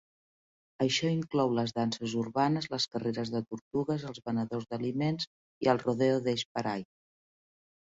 Això 0.85 1.11
inclou 1.15 1.53
les 1.57 1.73
danses 1.81 2.15
urbanes, 2.23 2.69
les 2.73 2.89
carreres 2.95 3.33
de 3.37 3.45
tortugues, 3.53 4.09
els 4.13 4.27
venedors 4.33 4.69
d'aliments, 4.75 5.33
i 5.67 5.75
el 5.77 5.87
"Rodeo 5.89 6.23
Daze 6.31 6.55
Parade". 6.57 6.95